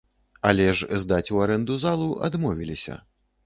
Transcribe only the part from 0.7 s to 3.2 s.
ж здаць ў арэнду залу адмовіліся.